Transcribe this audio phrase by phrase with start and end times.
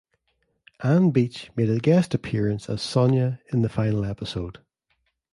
[0.79, 4.57] Ann Beach made a guest appearance as Sonia in the final episode.